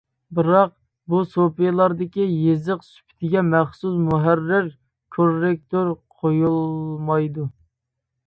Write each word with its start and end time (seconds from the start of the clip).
بىراق، 0.37 0.71
بۇ 1.13 1.17
سۇپىلاردىكى 1.33 2.25
يېزىق 2.29 2.81
سۈپىتىگە 2.87 3.43
مەخسۇس 3.51 3.99
مۇھەررىر 4.07 4.71
كوررېكتور 5.17 5.93
قويۇلمايدۇ. 6.23 7.47